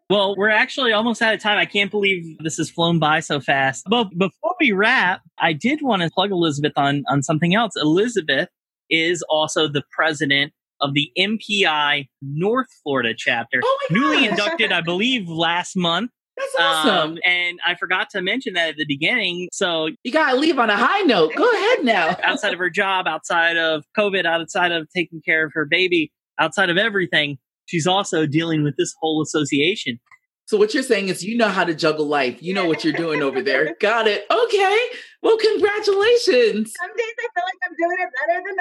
[0.09, 1.57] well, we're actually almost out of time.
[1.57, 3.85] I can't believe this has flown by so fast.
[3.89, 7.73] But before we wrap, I did want to plug Elizabeth on, on something else.
[7.75, 8.49] Elizabeth
[8.89, 15.29] is also the president of the MPI North Florida chapter, oh newly inducted, I believe,
[15.29, 16.11] last month.
[16.37, 17.11] That's awesome.
[17.11, 19.49] Um, and I forgot to mention that at the beginning.
[19.51, 21.35] So you got to leave on a high note.
[21.35, 22.15] Go ahead now.
[22.23, 26.69] outside of her job, outside of COVID, outside of taking care of her baby, outside
[26.69, 29.99] of everything, she's also dealing with this whole association.
[30.45, 32.43] So what you're saying is you know how to juggle life.
[32.43, 33.75] You know what you're doing over there.
[33.81, 34.25] Got it.
[34.29, 34.79] Okay.
[35.21, 36.73] Well, congratulations.
[36.77, 38.59] Some days I feel like I'm doing it better than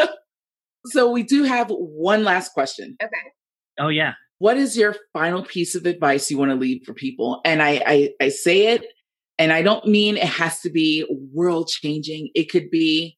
[0.00, 0.14] others.
[0.86, 2.96] So we do have one last question.
[3.02, 3.12] Okay.
[3.78, 4.14] Oh yeah.
[4.38, 7.40] What is your final piece of advice you want to leave for people?
[7.44, 8.84] And I, I, I say it,
[9.38, 12.30] and I don't mean it has to be world changing.
[12.34, 13.16] It could be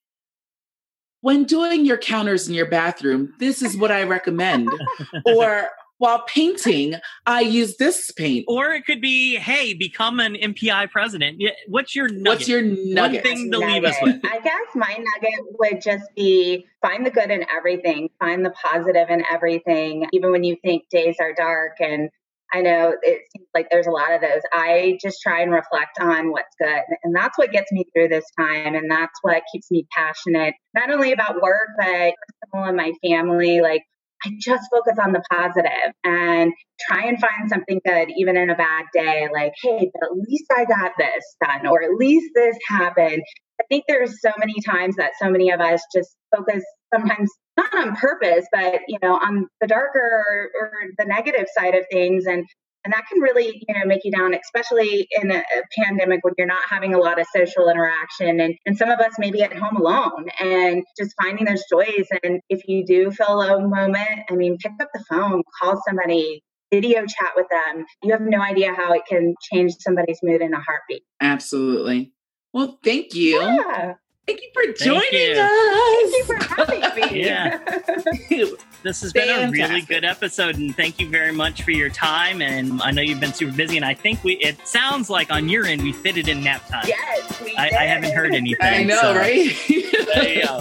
[1.22, 4.70] when doing your counters in your bathroom, this is what I recommend.
[5.26, 6.94] or while painting,
[7.26, 8.44] I use this paint.
[8.48, 11.42] Or it could be, hey, become an MPI president.
[11.68, 12.26] What's your nugget?
[12.26, 13.24] What's your nugget?
[13.24, 13.68] One thing to nugget.
[13.68, 14.20] leave us with.
[14.24, 19.08] I guess my nugget would just be find the good in everything, find the positive
[19.08, 22.10] in everything, even when you think days are dark and
[22.52, 24.42] I know it seems like there's a lot of those.
[24.52, 26.82] I just try and reflect on what's good.
[27.02, 28.74] And that's what gets me through this time.
[28.74, 33.60] And that's what keeps me passionate, not only about work, but personal and my family.
[33.60, 33.82] Like,
[34.24, 38.56] I just focus on the positive and try and find something good, even in a
[38.56, 39.28] bad day.
[39.32, 43.22] Like, hey, but at least I got this done, or at least this happened.
[43.60, 46.62] I think there's so many times that so many of us just focus
[46.94, 51.74] sometimes not on purpose, but you know, on the darker or, or the negative side
[51.74, 52.44] of things, and
[52.86, 56.32] and that can really you know make you down especially in a, a, pandemic when
[56.38, 59.42] you're not having a lot of social interaction and, and some of us may be
[59.42, 63.60] at home alone and just finding those joys and if you do feel a low
[63.60, 66.40] moment i mean pick up the phone call somebody
[66.72, 70.54] video chat with them you have no idea how it can change somebody's mood in
[70.54, 72.12] a heartbeat absolutely
[72.52, 73.94] well thank you yeah.
[74.26, 75.36] Thank you for joining you.
[75.38, 76.10] us.
[76.10, 77.24] Thank you for having me.
[77.24, 77.60] yeah.
[78.86, 82.40] This has been a really good episode, and thank you very much for your time.
[82.40, 84.34] And I know you've been super busy, and I think we.
[84.34, 86.84] It sounds like on your end we fit it in nap time.
[86.86, 88.64] Yes, we I, I haven't heard anything.
[88.64, 89.16] I know, so.
[89.16, 89.50] right?
[90.14, 90.60] there you go.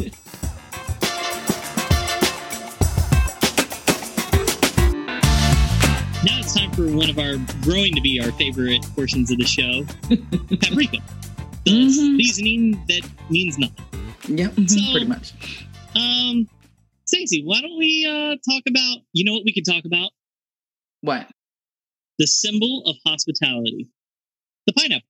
[6.23, 9.45] Now it's time for one of our growing to be our favorite portions of the
[9.45, 9.85] show,
[10.49, 10.97] Paprika.
[11.67, 12.17] Mm-hmm.
[12.17, 13.85] Reasoning that means nothing.
[14.27, 15.33] Yeah, mm-hmm, so, pretty much.
[15.95, 16.49] Um,
[17.15, 18.97] Stacey, why don't we uh, talk about?
[19.13, 20.11] You know what we could talk about?
[20.99, 21.27] What?
[22.19, 23.89] The symbol of hospitality,
[24.67, 25.07] the pineapple.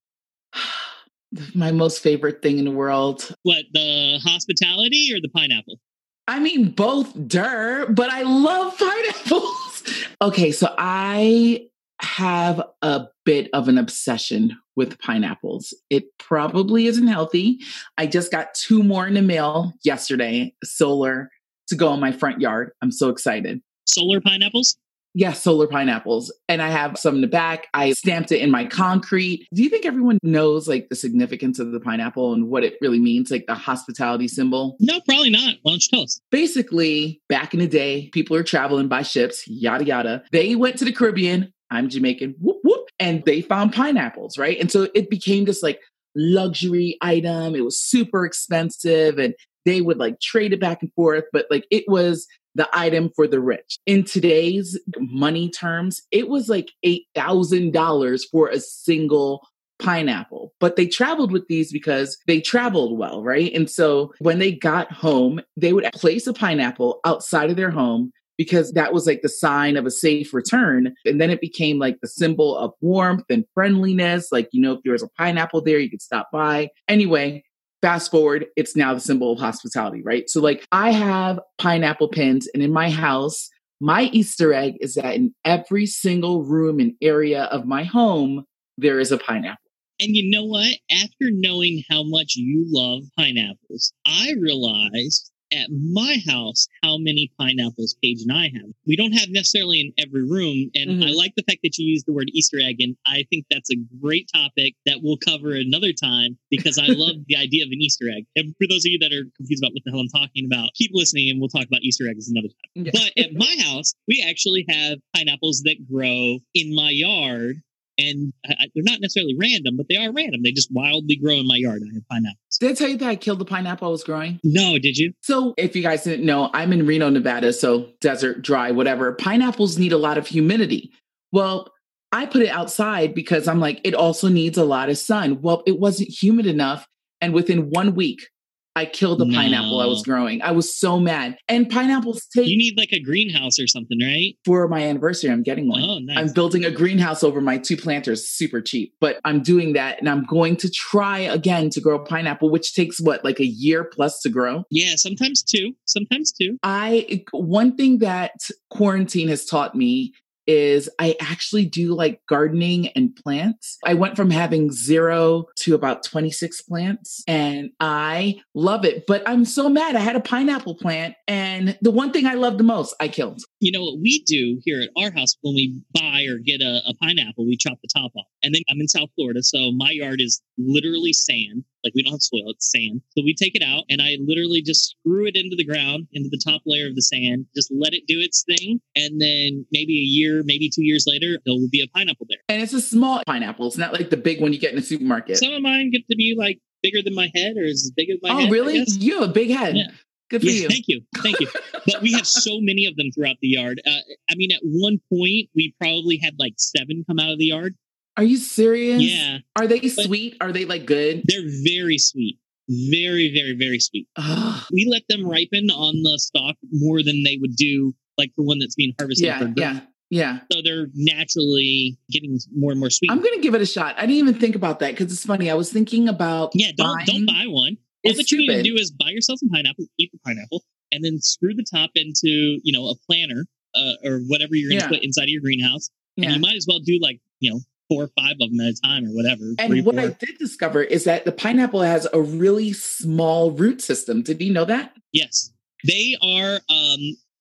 [1.55, 3.35] My most favorite thing in the world.
[3.41, 5.79] What the hospitality or the pineapple?
[6.27, 9.83] I mean both, der, but I love pineapples.
[10.21, 11.67] okay, so I
[12.01, 15.73] have a bit of an obsession with pineapples.
[15.89, 17.61] It probably isn't healthy.
[17.97, 21.31] I just got two more in the mail yesterday, solar
[21.67, 22.71] to go in my front yard.
[22.81, 23.61] I'm so excited.
[23.85, 24.77] Solar pineapples?
[25.17, 26.33] Yes, yeah, solar pineapples.
[26.49, 27.67] And I have some in the back.
[27.73, 29.47] I stamped it in my concrete.
[29.53, 32.99] Do you think everyone knows like the significance of the pineapple and what it really
[32.99, 34.75] means, like the hospitality symbol?
[34.81, 35.55] No, probably not.
[35.61, 36.19] Why don't you tell us?
[36.31, 40.23] Basically, back in the day, people are traveling by ships, yada, yada.
[40.33, 41.53] They went to the Caribbean.
[41.71, 42.89] I'm Jamaican, whoop, whoop.
[42.99, 44.59] And they found pineapples, right?
[44.59, 45.79] And so it became this like
[46.13, 47.55] luxury item.
[47.55, 49.33] It was super expensive and
[49.65, 53.27] they would like trade it back and forth, but like it was the item for
[53.27, 53.77] the rich.
[53.85, 59.45] In today's money terms, it was like $8,000 for a single
[59.79, 60.53] pineapple.
[60.59, 63.53] But they traveled with these because they traveled well, right?
[63.53, 68.11] And so when they got home, they would place a pineapple outside of their home
[68.37, 70.93] because that was like the sign of a safe return.
[71.05, 74.29] And then it became like the symbol of warmth and friendliness.
[74.31, 76.69] Like, you know, if there was a pineapple there, you could stop by.
[76.87, 77.43] Anyway,
[77.81, 80.29] fast forward, it's now the symbol of hospitality, right?
[80.29, 83.49] So, like, I have pineapple pins, and in my house,
[83.81, 88.45] my Easter egg is that in every single room and area of my home,
[88.77, 89.59] there is a pineapple.
[89.99, 90.75] And you know what?
[90.91, 97.95] After knowing how much you love pineapples, I realized at my house how many pineapples
[98.01, 98.69] Paige and I have.
[98.87, 100.69] We don't have necessarily in every room.
[100.75, 101.03] And mm-hmm.
[101.03, 102.77] I like the fact that you use the word Easter egg.
[102.79, 107.15] And I think that's a great topic that we'll cover another time because I love
[107.27, 108.25] the idea of an Easter egg.
[108.35, 110.73] And for those of you that are confused about what the hell I'm talking about,
[110.75, 112.85] keep listening and we'll talk about Easter eggs another time.
[112.85, 112.91] Yeah.
[112.93, 117.61] But at my house, we actually have pineapples that grow in my yard
[117.97, 120.41] and I, they're not necessarily random, but they are random.
[120.43, 121.81] They just wildly grow in my yard.
[121.83, 122.57] I have pineapples.
[122.59, 124.39] Did I tell you that I killed the pineapple I was growing?
[124.43, 125.13] No, did you?
[125.21, 129.13] So, if you guys didn't know, I'm in Reno, Nevada, so desert, dry, whatever.
[129.13, 130.91] Pineapples need a lot of humidity.
[131.31, 131.71] Well,
[132.11, 135.41] I put it outside because I'm like, it also needs a lot of sun.
[135.41, 136.87] Well, it wasn't humid enough.
[137.21, 138.27] And within one week,
[138.75, 139.37] I killed the no.
[139.37, 140.41] pineapple I was growing.
[140.41, 141.37] I was so mad.
[141.47, 142.47] And pineapples take.
[142.47, 144.35] You need like a greenhouse or something, right?
[144.43, 145.81] For my anniversary, I'm getting one.
[145.81, 146.17] Oh, nice.
[146.17, 148.93] I'm building a greenhouse over my two planters, super cheap.
[148.99, 152.99] But I'm doing that and I'm going to try again to grow pineapple, which takes
[152.99, 154.65] what, like a year plus to grow?
[154.69, 155.73] Yeah, sometimes two.
[155.85, 156.57] Sometimes two.
[156.61, 158.33] I, one thing that
[158.69, 160.13] quarantine has taught me
[160.47, 163.77] is I actually do like gardening and plants.
[163.85, 169.05] I went from having zero to about 26 plants and I love it.
[169.07, 169.95] But I'm so mad.
[169.95, 173.41] I had a pineapple plant and the one thing I love the most, I killed.
[173.59, 176.81] You know what we do here at our house when we buy or get a,
[176.87, 178.27] a pineapple, we chop the top off.
[178.43, 182.13] And then I'm in South Florida, so my yard is literally sand Like we don't
[182.13, 183.01] have soil, it's sand.
[183.15, 186.29] So we take it out and I literally just screw it into the ground, into
[186.29, 188.81] the top layer of the sand, just let it do its thing.
[188.95, 192.39] And then maybe a year, maybe two years later, there will be a pineapple there.
[192.49, 193.67] And it's a small pineapple.
[193.67, 195.37] It's not like the big one you get in the supermarket.
[195.37, 198.17] Some of mine get to be like bigger than my head or as big as
[198.21, 198.47] my oh, head.
[198.47, 198.83] I really?
[198.87, 199.77] You have a big head.
[199.77, 199.87] Yeah.
[200.29, 200.69] Good for Yeah, you.
[200.69, 201.01] Thank you.
[201.21, 201.47] Thank you.
[201.85, 203.79] but we have so many of them throughout the yard.
[203.85, 207.45] Uh, I mean, at one point, we probably had like seven come out of the
[207.45, 207.75] yard.
[208.17, 209.01] Are you serious?
[209.03, 209.39] Yeah.
[209.57, 210.37] Are they sweet?
[210.41, 211.23] Are they like good?
[211.25, 212.39] They're very sweet.
[212.69, 214.07] Very, very, very sweet.
[214.15, 214.63] Ugh.
[214.71, 218.59] We let them ripen on the stalk more than they would do like the one
[218.59, 219.25] that's being harvested.
[219.25, 220.39] yeah, yeah, yeah.
[220.51, 223.11] So they're naturally getting more and more sweet.
[223.11, 223.95] I'm gonna give it a shot.
[223.97, 225.51] I didn't even think about that because it's funny.
[225.51, 227.77] I was thinking about yeah, don't don't buy one.
[228.05, 230.63] All It's that you need to do is buy yourself some pineapple, eat the pineapple,
[230.91, 233.45] and then screw the top into you know a planter
[233.75, 234.89] uh, or whatever you're going to Yeah.
[234.89, 235.89] put inside of your greenhouse.
[236.17, 237.59] And you might as well do like you know
[237.89, 239.43] four or five of them at a time or whatever.
[239.59, 240.05] And three, what four.
[240.05, 244.21] I did discover is that the pineapple has a really small root system.
[244.21, 244.93] Did you know that?
[245.11, 245.51] Yes,
[245.85, 246.55] they are.
[246.69, 246.99] Um,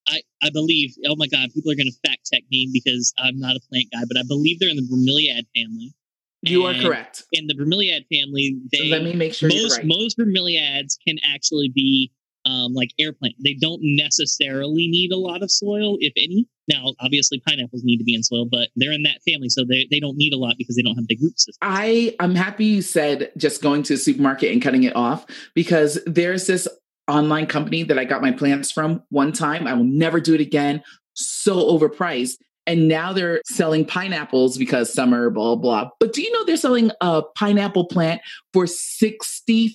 [0.09, 0.95] I I believe.
[1.07, 3.86] Oh my God, people are going to fact check me because I'm not a plant
[3.92, 5.95] guy, but I believe they're in the bromeliad family.
[6.42, 7.22] You are correct.
[7.32, 9.86] In the bromeliad family, So they let me make sure most right.
[9.86, 12.12] most bromeliads can actually be
[12.47, 13.34] um, like air plant.
[13.42, 16.47] They don't necessarily need a lot of soil, if any.
[16.72, 19.86] Now, obviously, pineapples need to be in soil, but they're in that family, so they,
[19.90, 21.34] they don't need a lot because they don't have big root.
[21.61, 25.99] I I'm happy you said just going to the supermarket and cutting it off because
[26.07, 26.66] there's this
[27.07, 29.66] online company that I got my plants from one time.
[29.66, 30.82] I will never do it again.
[31.14, 32.36] So overpriced.
[32.67, 35.91] And now they're selling pineapples because summer, blah, blah.
[36.01, 39.67] But do you know they're selling a pineapple plant for $65?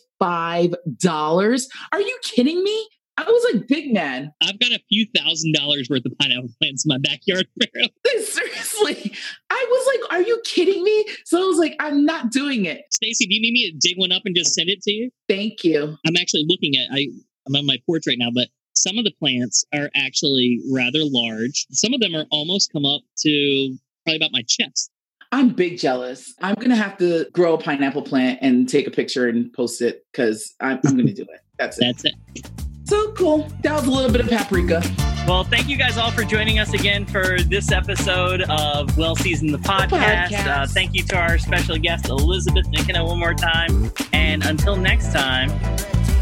[1.91, 2.89] Are you kidding me?
[3.19, 4.31] I was like, big man.
[4.41, 7.47] I've got a few thousand dollars worth of pineapple plants in my backyard.
[8.07, 9.13] Seriously.
[9.49, 11.05] I was like, are you kidding me?
[11.25, 12.83] So I was like, I'm not doing it.
[12.91, 15.11] Stacy, do you need me to dig one up and just send it to you?
[15.27, 15.97] Thank you.
[16.07, 17.07] I'm actually looking at I
[17.45, 18.47] I'm on my porch right now, but
[18.81, 21.65] some of the plants are actually rather large.
[21.71, 24.89] Some of them are almost come up to probably about my chest.
[25.31, 26.33] I'm big jealous.
[26.41, 30.05] I'm gonna have to grow a pineapple plant and take a picture and post it
[30.11, 31.41] because I'm, I'm gonna do it.
[31.59, 31.81] That's it.
[31.81, 32.49] That's it.
[32.85, 33.47] So cool.
[33.61, 34.81] That was a little bit of paprika.
[35.27, 39.53] Well, thank you guys all for joining us again for this episode of Well Seasoned
[39.53, 40.29] the podcast.
[40.29, 40.47] podcast.
[40.47, 43.91] Uh, thank you to our special guest, Elizabeth McKenna, one more time.
[44.11, 45.51] And until next time,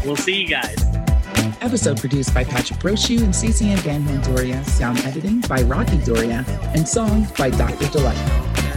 [0.04, 1.07] we'll see you guys.
[1.60, 4.62] Episode produced by Patrick Brochu and Cece and Van Doria.
[4.64, 6.44] Sound editing by Rocky Doria
[6.74, 7.88] and song by Dr.
[7.90, 8.67] Delight.